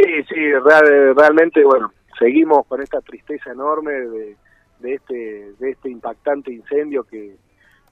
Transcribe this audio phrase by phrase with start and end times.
[0.00, 0.52] Sí, sí,
[1.14, 4.36] realmente, bueno, seguimos con esta tristeza enorme de,
[4.78, 7.36] de este de este impactante incendio que,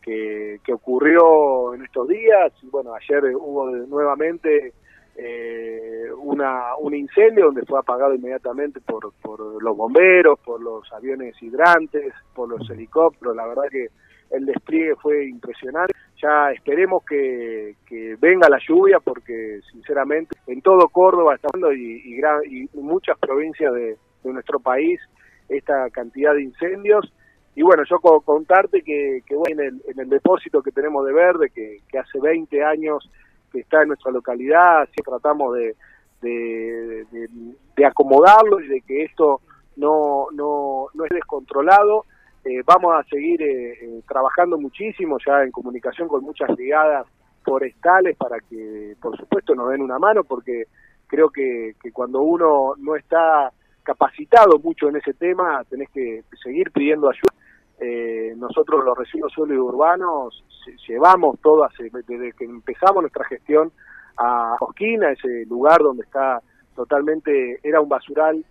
[0.00, 2.52] que, que, ocurrió en estos días.
[2.62, 4.72] Y bueno, ayer hubo nuevamente
[5.16, 11.34] eh, una, un incendio donde fue apagado inmediatamente por, por los bomberos, por los aviones
[11.42, 13.36] hidrantes, por los helicópteros.
[13.36, 13.88] La verdad que
[14.30, 15.94] el despliegue fue impresionante.
[16.20, 17.76] Ya esperemos que,
[18.18, 23.96] venga la lluvia porque sinceramente en todo Córdoba está y, y, y muchas provincias de,
[24.24, 25.00] nuestro país
[25.48, 27.10] esta cantidad de incendios.
[27.54, 31.12] Y bueno, yo contarte que, que bueno, en, el, en el depósito que tenemos de
[31.12, 33.10] verde, que, hace 20 años
[33.50, 35.74] que está en nuestra localidad, así tratamos de,
[36.20, 39.40] de, acomodarlo y de que esto
[39.76, 42.04] no, no, no es descontrolado.
[42.48, 47.06] Eh, vamos a seguir eh, eh, trabajando muchísimo ya en comunicación con muchas brigadas
[47.44, 50.64] forestales para que, por supuesto, nos den una mano, porque
[51.06, 57.10] creo que, cuando uno no está capacitado mucho en ese tema, tenés que seguir pidiendo
[57.10, 57.34] ayuda.
[57.80, 60.42] Eh, nosotros los residuos sólidos urbanos
[60.86, 61.68] llevamos todo
[62.06, 63.72] desde que empezamos nuestra gestión
[64.16, 66.40] a Cosquina, ese lugar donde está
[66.74, 68.42] totalmente, era un basural,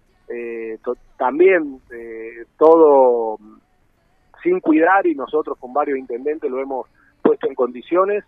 [1.17, 1.79] también
[2.57, 3.38] todo
[4.48, 6.88] sin cuidar y nosotros con varios intendentes lo hemos
[7.22, 8.23] puesto en condiciones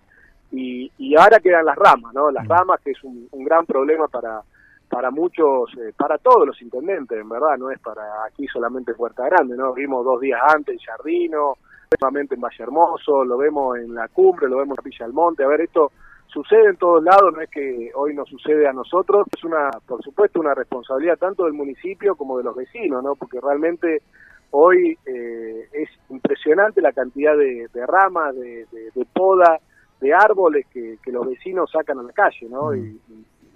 [0.52, 2.30] y, y ahora quedan las ramas, ¿no?
[2.30, 4.42] Las ramas que es un, un gran problema para
[4.90, 9.24] para muchos, eh, para todos los intendentes, en verdad, no es para aquí solamente Puerta
[9.26, 9.72] Grande, ¿no?
[9.72, 11.58] Vimos dos días antes en Jardino,
[12.02, 15.44] nuevamente en Valle Hermoso, lo vemos en la cumbre, lo vemos en Villa del Monte,
[15.44, 15.92] a ver, esto
[16.26, 20.02] sucede en todos lados, no es que hoy nos sucede a nosotros, es una, por
[20.02, 23.16] supuesto, una responsabilidad tanto del municipio como de los vecinos, ¿no?
[23.16, 24.02] Porque realmente
[24.52, 29.60] hoy eh, es impresionante la cantidad de, de ramas, de, de, de, poda,
[30.00, 32.72] de árboles que, que, los vecinos sacan a la calle, ¿no?
[32.72, 32.76] Mm.
[32.76, 33.00] Y,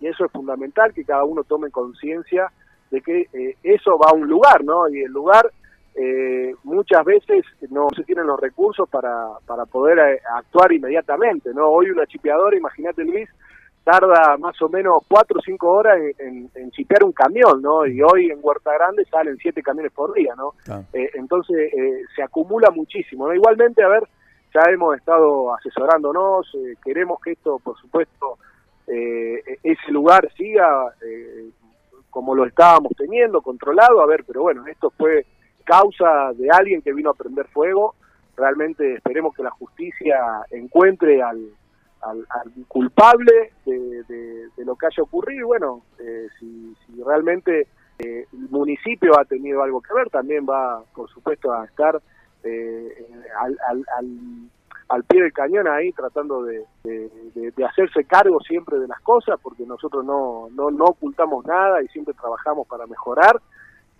[0.02, 2.52] y, eso es fundamental, que cada uno tome conciencia
[2.92, 4.90] de que eh, eso va a un lugar, ¿no?
[4.90, 5.50] Y el lugar
[5.96, 11.70] eh, muchas veces no se tienen los recursos para, para poder eh, actuar inmediatamente, ¿no?
[11.70, 13.30] Hoy una chipeadora, imagínate Luis,
[13.84, 17.86] tarda más o menos cuatro o cinco horas en, en, en, chipear un camión, ¿no?
[17.86, 20.54] Y hoy en Huerta Grande salen siete camiones por día, ¿no?
[20.70, 20.82] Ah.
[20.94, 23.34] Eh, entonces eh, se acumula muchísimo, ¿no?
[23.34, 24.04] Igualmente, a ver,
[24.54, 28.38] ya hemos estado asesorándonos, eh, queremos que esto, por supuesto,
[28.88, 31.50] eh, ese lugar siga eh,
[32.10, 35.26] como lo estábamos teniendo, controlado, a ver, pero bueno, esto fue
[35.64, 37.96] causa de alguien que vino a prender fuego,
[38.38, 40.18] realmente esperemos que la justicia
[40.52, 41.40] encuentre al
[42.06, 45.48] al, al culpable de, de, lo que haya ocurrido.
[45.48, 47.68] Bueno, eh, si, si, realmente
[48.00, 52.02] eh, el municipio ha tenido algo que ver, también va, por supuesto, a estar
[52.44, 53.08] eh,
[53.40, 54.08] al, al, al,
[54.90, 59.66] al, pie del cañón ahí tratando de, de, hacerse cargo siempre de las cosas, porque
[59.66, 63.42] nosotros no, no, no ocultamos nada y siempre trabajamos para mejorar.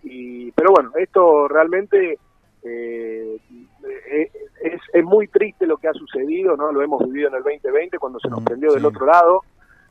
[0.02, 2.18] Y, pero bueno, esto realmente
[2.62, 3.38] eh,
[4.10, 4.30] eh,
[4.64, 6.72] es, es, muy triste lo que ha sucedido, ¿no?
[6.72, 8.76] Lo hemos vivido en el 2020 cuando se nos prendió sí.
[8.76, 9.42] del otro lado,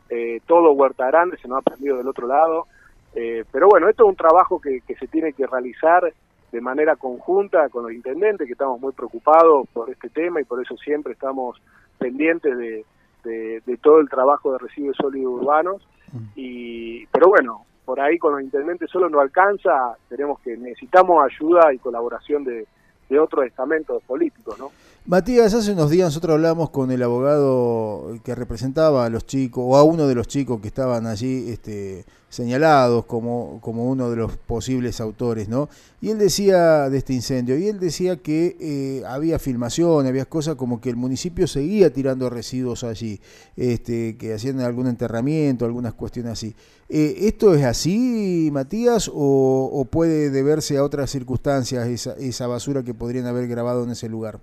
[0.10, 2.66] eh, todo Huerta Grande se nos ha prendido del otro lado,
[3.14, 6.12] eh, pero bueno, esto es un trabajo que, que, se tiene que realizar
[6.52, 10.60] de manera conjunta con los intendentes, que estamos muy preocupados por este tema y por
[10.60, 11.62] eso siempre estamos
[12.00, 12.86] pendientes de,
[13.24, 15.88] de, de todo el trabajo de residuos sólidos urbanos,
[16.36, 21.74] y pero bueno, por ahí con los intendentes solo no alcanza, tenemos que necesitamos ayuda
[21.74, 22.68] y colaboración de,
[23.14, 24.72] de otros estamentos políticos, ¿no?
[25.06, 29.76] Matías, hace unos días nosotros hablamos con el abogado que representaba a los chicos, o
[29.76, 34.38] a uno de los chicos que estaban allí este, señalados como, como uno de los
[34.38, 35.68] posibles autores, ¿no?
[36.00, 40.56] Y él decía de este incendio, y él decía que eh, había filmación, había cosas
[40.56, 43.20] como que el municipio seguía tirando residuos allí,
[43.58, 46.56] este, que hacían algún enterramiento, algunas cuestiones así.
[46.88, 53.26] Eh, ¿Esto es así, Matías, o, puede deberse a otras circunstancias esa basura que podrían
[53.26, 54.40] haber grabado en ese lugar?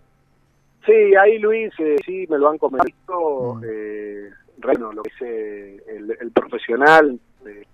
[0.87, 3.65] Sí, ahí Luis, eh, sí, me lo han comentado, mm.
[3.67, 7.67] eh, bueno, lo que es eh, el, el, profesional, eh,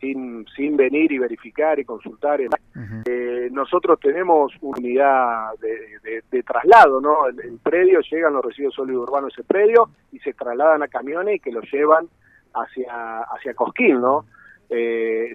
[0.00, 2.40] sin, sin venir y verificar y consultar.
[2.40, 2.44] Uh
[2.74, 3.50] -huh.
[3.50, 7.26] nosotros tenemos una unidad de, de, de traslado, ¿no?
[7.26, 10.88] El, el, predio, llegan los residuos sólidos urbanos a ese predio y se trasladan a
[10.88, 12.08] camiones y que los llevan
[12.52, 14.26] hacia, hacia Cosquín, ¿no?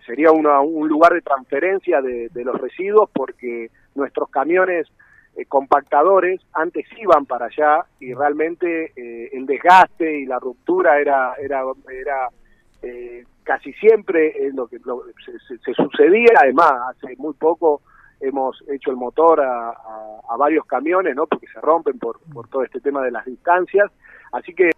[0.06, 4.88] sería una, un lugar de transferencia de, de los residuos porque nuestros camiones
[5.36, 11.34] eh, compactadores antes iban para allá y realmente eh, el desgaste y la ruptura era
[11.40, 12.30] era era
[12.81, 16.34] eh, casi siempre lo que lo, se, se, sucedía.
[16.42, 17.81] Además hace muy poco
[18.20, 22.48] hemos hecho el motor a, a, a, varios camiones no porque se rompen por, por
[22.50, 23.92] todo este tema de las distancias.
[24.31, 24.72] Así que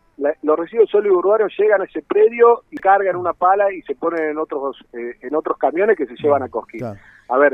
[0.43, 4.29] los residuos sólidos urbanos llegan a ese predio y cargan una pala y se ponen
[4.29, 6.83] en otros eh, en otros camiones que se llevan a Cosquín.
[6.83, 7.53] A ver,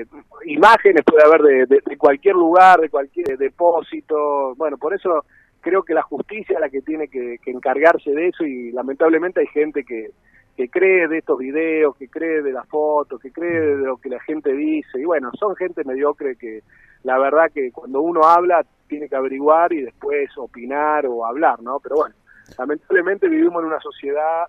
[0.00, 0.06] eh, eh,
[0.46, 4.54] imágenes puede haber de, cualquier lugar, de cualquier depósito.
[4.56, 5.24] Bueno, por eso
[5.60, 9.46] creo que la justicia es la que tiene que, encargarse de eso y lamentablemente hay
[9.48, 10.10] gente que,
[10.56, 14.08] que cree de estos videos, que cree de las fotos, que cree de lo que
[14.08, 15.00] la gente dice.
[15.00, 16.62] Y bueno, son gente mediocre que
[17.02, 21.80] la verdad que cuando uno habla tiene que averiguar y después opinar o hablar, ¿no?
[21.80, 22.14] Pero bueno,
[22.58, 24.46] lamentablemente vivimos en una sociedad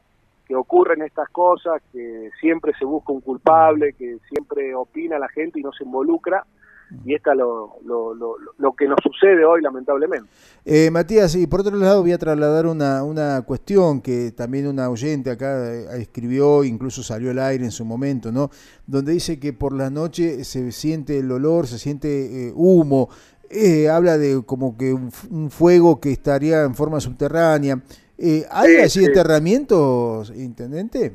[0.47, 5.59] que ocurren estas cosas, que siempre se busca un culpable, que siempre opina la gente
[5.59, 6.45] y no se involucra.
[7.03, 10.29] Y esta es lo, lo, lo, que nos sucede hoy, lamentablemente.
[10.63, 14.89] Eh, Matías, y por otro lado voy a trasladar una, una cuestión que también una
[14.89, 18.49] oyente acá eh, escribió, incluso salió al aire en su momento, ¿no?
[18.85, 23.09] Donde dice que por la noche se siente el olor, se siente eh, humo,
[23.49, 25.11] eh, habla de como que un,
[25.51, 27.81] fuego que estaría en forma subterránea.
[28.18, 31.14] Eh, ¿Hay así enterramientos, intendente?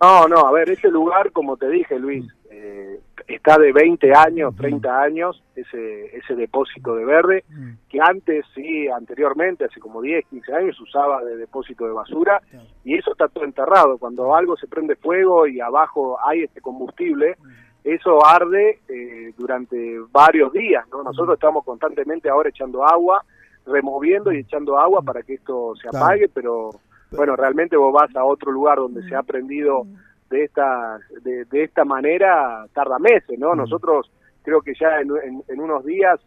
[0.00, 4.56] No, no, a ver, ese lugar, como te dije, Luis, eh, está de 20 años,
[4.56, 7.44] 30 años, ese, ese depósito de verde,
[7.88, 12.40] que antes, sí, anteriormente, hace como 10, 15 años, usaba de depósito de basura,
[12.82, 13.98] y eso está todo enterrado.
[13.98, 17.36] Cuando algo se prende fuego y abajo hay este combustible,
[17.84, 21.02] eso arde eh, durante varios días, ¿no?
[21.02, 23.24] Nosotros estamos constantemente ahora echando agua,
[23.70, 26.70] removiendo y echando agua para que esto se apague, pero
[27.10, 29.86] bueno, realmente vos vas a otro lugar donde se ha prendido
[30.28, 33.54] de esta de, esta manera tarda meses, ¿no?
[33.54, 34.10] Nosotros
[34.42, 36.20] creo que ya en, unos días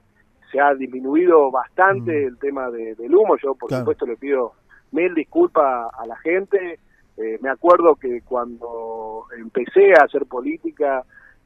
[0.52, 3.38] se ha disminuido bastante el tema del humo.
[3.42, 4.54] Yo, por supuesto, le pido
[4.92, 6.80] mil disculpas a la gente.
[7.18, 11.04] Eh, me acuerdo que cuando empecé a hacer política,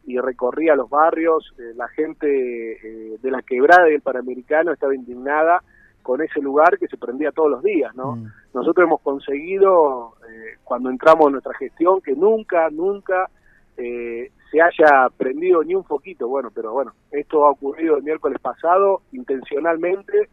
[0.07, 5.61] y recorría los barrios, eh, la gente eh, de la quebrada del Panamericano estaba indignada
[6.07, 8.15] con ese lugar que se prendía todos los días, ¿no?
[8.15, 8.31] Mm.
[8.53, 13.29] Nosotros hemos conseguido, eh, cuando entramos en nuestra gestión, que nunca, nunca
[13.75, 19.01] se haya prendido ni un foquito, bueno, pero bueno, esto ha ocurrido el miércoles pasado,
[19.11, 20.29] intencionalmente,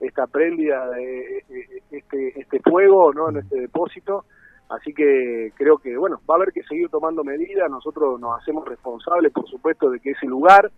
[0.00, 1.44] esta prendida, de,
[1.90, 4.24] este, este fuego, ¿no?, en este depósito,
[4.70, 7.70] Así que creo que, bueno, va a haber que seguir tomando medidas.
[7.70, 10.70] Nosotros nos hacemos responsables, por supuesto, de que ese lugar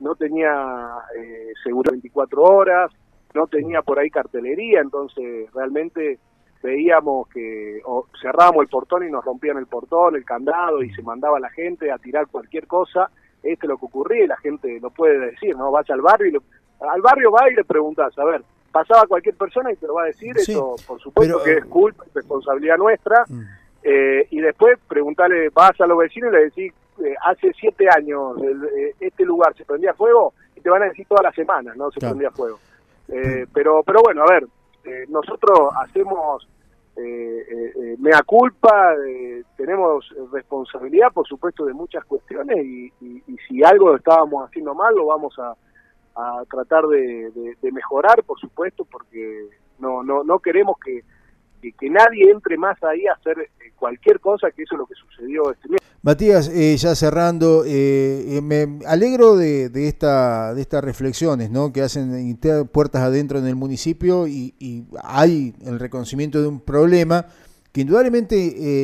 [0.00, 2.92] no tenía eh, seguro 24 horas,
[3.34, 6.18] no tenía por ahí cartelería, entonces realmente
[6.62, 11.02] veíamos que o cerrábamos el portón y nos rompían el portón, el candado y se
[11.02, 13.10] mandaba la gente a tirar cualquier cosa.
[13.42, 15.70] Este es lo que ocurría y la gente lo puede decir, ¿no?
[15.70, 18.42] Vaya al barrio y al barrio va y le preguntas, a ver,
[18.72, 22.04] pasaba cualquier persona y te lo va a decir, eso por supuesto que es culpa,
[22.06, 23.24] es responsabilidad nuestra.
[23.28, 23.42] Mm.
[23.82, 26.72] Eh, y después preguntarle, vas a los vecinos y le decís,
[27.04, 31.06] eh, hace siete años eh, este lugar se prendía fuego y te van a decir
[31.06, 31.90] todas las semanas, ¿no?
[31.92, 32.58] Se prendía fuego.
[33.52, 34.46] Pero, pero bueno, a ver,
[35.08, 36.46] nosotros hacemos
[37.98, 38.94] mea culpa,
[39.56, 42.92] tenemos responsabilidad, por supuesto, de muchas cuestiones y,
[43.48, 45.54] si algo estábamos haciendo mal, lo vamos a
[46.50, 51.02] tratar de, mejorar, por supuesto, porque no, no, no queremos que,
[51.60, 54.94] que, nadie entre más ahí a hacer eh, cualquier cosa, que eso es lo que
[54.94, 55.80] sucedió este mes.
[56.02, 61.72] Matías, eh, ya cerrando, eh, me alegro de, de, esta, de estas reflexiones ¿no?
[61.72, 62.38] que hacen
[62.72, 67.26] puertas adentro en el municipio y, y hay el reconocimiento de un problema
[67.78, 68.34] que indudablemente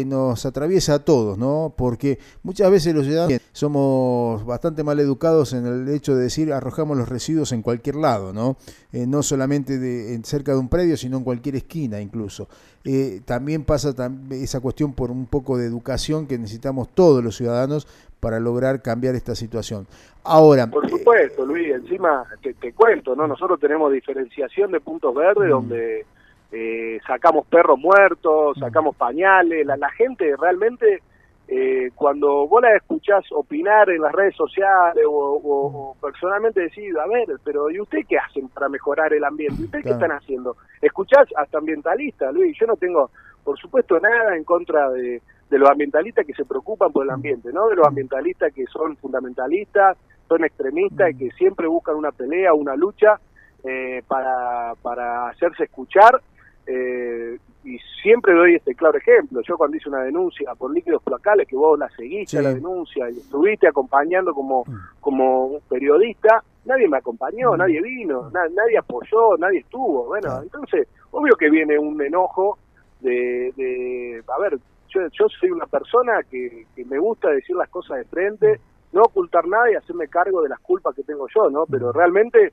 [0.00, 1.74] eh, nos atraviesa a todos, ¿no?
[1.76, 6.96] Porque muchas veces los ciudadanos somos bastante mal educados en el hecho de decir arrojamos
[6.96, 8.56] los residuos en cualquier lado, ¿no?
[8.92, 12.46] Eh, no solamente de, cerca de un predio, sino en cualquier esquina incluso.
[12.84, 13.92] Eh, también pasa
[14.30, 17.88] esa cuestión por un poco de educación que necesitamos todos los ciudadanos
[18.20, 19.88] para lograr cambiar esta situación.
[20.22, 23.26] Ahora, por supuesto, Luis, encima te, cuento, ¿no?
[23.26, 25.50] Nosotros tenemos diferenciación de puntos verdes mm.
[25.50, 26.06] donde
[26.52, 31.02] eh, sacamos perros muertos, sacamos pañales, la, gente realmente
[31.48, 37.38] eh, cuando vos la escuchás opinar en las redes sociales o, personalmente decís, a ver,
[37.44, 39.62] pero ¿y usted qué hacen para mejorar el ambiente?
[39.62, 40.56] ¿Y usted qué están haciendo?
[40.80, 43.10] Escuchás hasta ambientalistas, Luis, yo no tengo,
[43.42, 45.20] por supuesto, nada en contra de,
[45.50, 47.68] los ambientalistas que se preocupan por el ambiente, ¿no?
[47.68, 49.96] De los ambientalistas que son fundamentalistas,
[50.26, 53.20] son extremistas y que siempre buscan una pelea, una lucha
[53.62, 56.20] eh, para, para hacerse escuchar
[56.66, 59.40] eh, y siempre doy este claro ejemplo.
[59.42, 63.18] Yo cuando hice una denuncia por líquidos placales, que vos la seguiste la denuncia y
[63.18, 65.00] estuviste acompañando como, mm.
[65.00, 67.58] como periodista, nadie me acompañó, mm.
[67.58, 70.06] nadie vino, nadie apoyó, nadie estuvo.
[70.06, 72.58] Bueno, entonces, obvio que viene un enojo
[73.00, 77.68] de, de a ver, yo, yo soy una persona que, que me gusta decir las
[77.68, 78.60] cosas de frente,
[78.92, 81.64] no ocultar nada y hacerme cargo de las culpas que tengo yo, ¿no?
[81.66, 81.92] Pero mm.
[81.96, 82.52] realmente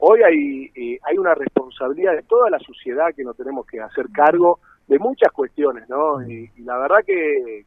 [0.00, 4.06] hoy hay, eh, hay una responsabilidad de toda la sociedad que nos tenemos que hacer
[4.12, 6.22] cargo de muchas cuestiones, ¿no?
[6.22, 7.64] Y, la verdad que,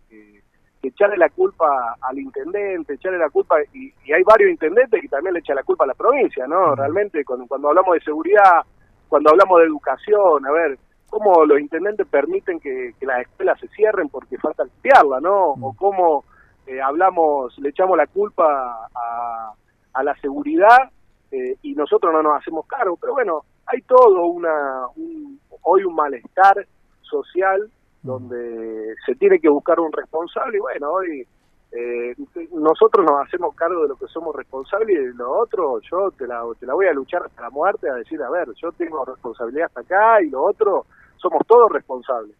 [0.82, 5.40] echarle la culpa al intendente, echarle la culpa, y, hay varios intendentes que también le
[5.40, 6.76] echan la culpa a la provincia, ¿no?
[6.76, 8.62] Realmente cuando, cuando hablamos de seguridad,
[9.08, 10.78] cuando hablamos de educación, a ver,
[11.10, 15.52] cómo los intendentes permiten que, las escuelas se cierren porque falta limpiarla, ¿no?
[15.62, 16.26] O cómo
[16.68, 19.54] eh, hablamos, le echamos la culpa a,
[19.94, 20.92] a la seguridad
[21.34, 22.96] eh, y nosotros no nos hacemos cargo.
[23.02, 24.86] Pero bueno, hay todo una
[25.64, 26.68] hoy un malestar
[27.02, 27.72] social
[28.04, 31.28] donde se tiene que buscar un responsable y bueno, hoy
[31.72, 32.16] eh,
[32.52, 36.28] nosotros nos hacemos cargo de lo que somos responsables y de lo otro yo te
[36.28, 39.04] la, te la voy a luchar hasta la muerte a decir, a ver, yo tengo
[39.06, 40.86] responsabilidad hasta acá y lo otro
[41.18, 42.36] somos todos responsables.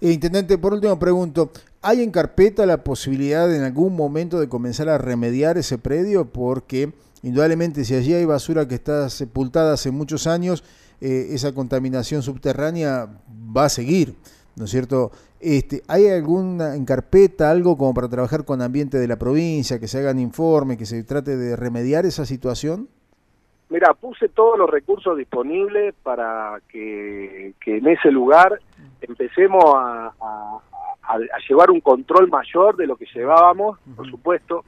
[0.00, 1.50] Eh, intendente, por último pregunto,
[1.82, 6.24] ¿hay en carpeta la posibilidad en algún momento de comenzar a remediar ese predio?
[6.24, 10.62] Porque Indudablemente, si allí hay basura que está sepultada hace muchos años,
[11.00, 13.08] eh, esa contaminación subterránea
[13.56, 14.14] va a seguir,
[14.56, 15.10] ¿no es cierto?
[15.40, 19.88] Este, ¿Hay alguna en carpeta algo como para trabajar con ambiente de la provincia, que
[19.88, 22.88] se hagan informes, que se trate de remediar esa situación?
[23.68, 28.58] Mira, puse todos los recursos disponibles para que, en ese lugar
[29.00, 30.12] empecemos a,
[31.48, 34.64] llevar un control mayor de lo que llevábamos, por supuesto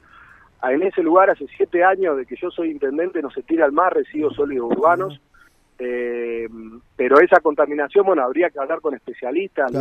[0.69, 3.71] en ese lugar hace siete años de que yo soy intendente no se tira al
[3.71, 5.19] mar residuos sólidos urbanos,
[5.79, 6.47] eh,
[6.95, 9.71] pero esa contaminación, bueno, habría que hablar con especialistas,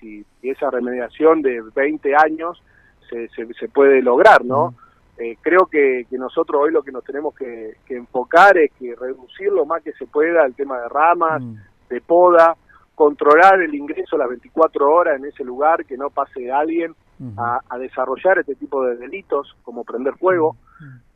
[0.00, 2.60] si, esa remediación de 20 años
[3.08, 4.74] se, se, puede lograr, ¿no?
[5.16, 9.64] Eh, creo que, nosotros hoy lo que nos tenemos que, enfocar es que reducir lo
[9.64, 11.42] más que se pueda el tema de ramas,
[11.88, 12.56] de poda,
[12.96, 16.96] controlar el ingreso las 24 horas en ese lugar, que no pase alguien
[17.36, 20.56] a, desarrollar este tipo de delitos, como prender fuego,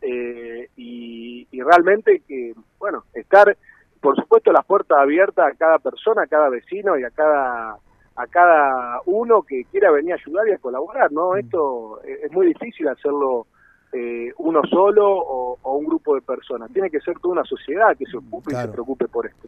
[0.00, 3.56] eh, y, realmente que, bueno, estar,
[4.00, 7.76] por supuesto, la puerta abierta a cada persona, a cada vecino y a cada
[8.20, 11.36] a cada uno que quiera venir a ayudar y a colaborar, ¿no?
[11.36, 13.46] Esto es muy difícil hacerlo
[13.92, 16.70] eh, uno solo o, un grupo de personas.
[16.72, 19.46] Tiene que ser toda una sociedad que se ocupe y se preocupe por esto.